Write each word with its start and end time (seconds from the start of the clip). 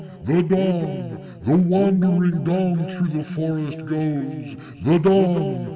the 0.23 0.41
Dong! 0.41 1.21
The 1.43 1.57
wandering 1.57 2.43
Dong 2.43 2.87
through 2.89 3.09
the 3.09 3.23
forest 3.23 3.85
goes! 3.85 4.55
The 4.83 4.97
Dong! 4.97 5.67